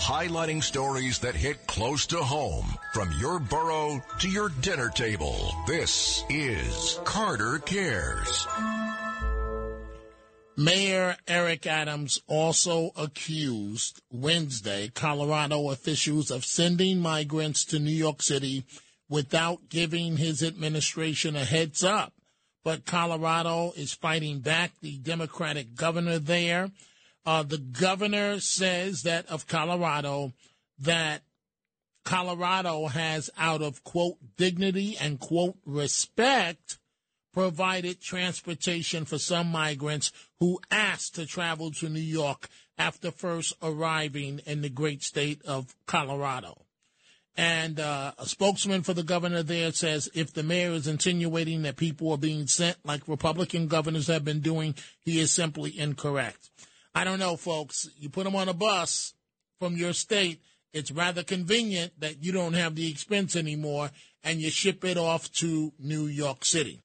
highlighting 0.00 0.62
stories 0.62 1.18
that 1.20 1.34
hit 1.34 1.66
close 1.66 2.06
to 2.06 2.18
home 2.18 2.66
from 2.92 3.10
your 3.18 3.38
borough 3.38 4.02
to 4.20 4.28
your 4.28 4.48
dinner 4.60 4.88
table. 4.88 5.54
This 5.66 6.24
is 6.28 6.98
Carter 7.04 7.58
Cares. 7.58 8.46
Mayor 10.56 11.16
Eric 11.28 11.68
Adams 11.68 12.20
also 12.26 12.90
accused 12.96 14.02
Wednesday 14.10 14.88
Colorado 14.88 15.70
officials 15.70 16.32
of 16.32 16.44
sending 16.44 16.98
migrants 16.98 17.64
to 17.66 17.78
New 17.78 17.92
York 17.92 18.22
City 18.22 18.64
without 19.08 19.68
giving 19.68 20.16
his 20.16 20.42
administration 20.42 21.36
a 21.36 21.44
heads 21.44 21.84
up. 21.84 22.12
But 22.64 22.86
Colorado 22.86 23.72
is 23.76 23.94
fighting 23.94 24.40
back 24.40 24.72
the 24.80 24.98
Democratic 24.98 25.76
governor 25.76 26.18
there. 26.18 26.72
Uh, 27.28 27.42
the 27.42 27.58
governor 27.58 28.40
says 28.40 29.02
that 29.02 29.26
of 29.26 29.46
Colorado 29.46 30.32
that 30.78 31.20
Colorado 32.02 32.86
has, 32.86 33.28
out 33.36 33.60
of 33.60 33.84
quote, 33.84 34.16
dignity 34.38 34.96
and 34.98 35.20
quote, 35.20 35.58
respect, 35.66 36.78
provided 37.34 38.00
transportation 38.00 39.04
for 39.04 39.18
some 39.18 39.52
migrants 39.52 40.10
who 40.40 40.58
asked 40.70 41.16
to 41.16 41.26
travel 41.26 41.70
to 41.70 41.90
New 41.90 42.00
York 42.00 42.48
after 42.78 43.10
first 43.10 43.52
arriving 43.62 44.40
in 44.46 44.62
the 44.62 44.70
great 44.70 45.02
state 45.02 45.42
of 45.44 45.76
Colorado. 45.84 46.64
And 47.36 47.78
uh, 47.78 48.12
a 48.16 48.24
spokesman 48.24 48.84
for 48.84 48.94
the 48.94 49.02
governor 49.02 49.42
there 49.42 49.70
says 49.72 50.08
if 50.14 50.32
the 50.32 50.42
mayor 50.42 50.70
is 50.70 50.86
insinuating 50.86 51.60
that 51.64 51.76
people 51.76 52.10
are 52.10 52.16
being 52.16 52.46
sent 52.46 52.78
like 52.86 53.06
Republican 53.06 53.66
governors 53.66 54.06
have 54.06 54.24
been 54.24 54.40
doing, 54.40 54.74
he 55.02 55.20
is 55.20 55.30
simply 55.30 55.78
incorrect. 55.78 56.48
I 56.94 57.04
don't 57.04 57.18
know, 57.18 57.36
folks. 57.36 57.88
You 57.96 58.08
put 58.08 58.24
them 58.24 58.36
on 58.36 58.48
a 58.48 58.54
bus 58.54 59.14
from 59.58 59.76
your 59.76 59.92
state, 59.92 60.40
it's 60.72 60.90
rather 60.90 61.22
convenient 61.22 61.98
that 62.00 62.22
you 62.22 62.32
don't 62.32 62.52
have 62.52 62.74
the 62.74 62.90
expense 62.90 63.36
anymore 63.36 63.90
and 64.22 64.40
you 64.40 64.50
ship 64.50 64.84
it 64.84 64.98
off 64.98 65.32
to 65.32 65.72
New 65.78 66.06
York 66.06 66.44
City. 66.44 66.82